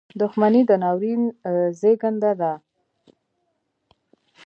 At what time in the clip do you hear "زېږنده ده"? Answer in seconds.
1.79-2.53